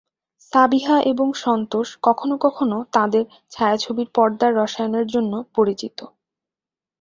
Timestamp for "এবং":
1.11-1.27